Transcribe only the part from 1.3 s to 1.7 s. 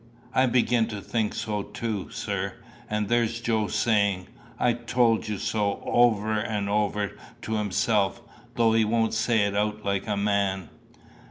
so